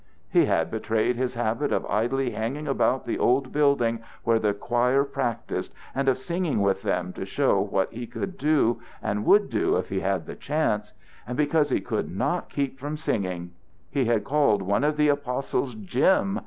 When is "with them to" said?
6.63-7.23